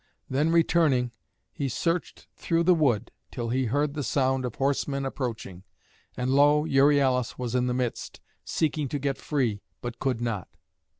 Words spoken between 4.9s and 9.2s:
approaching; and lo! Euryalus was in the midst, seeking to get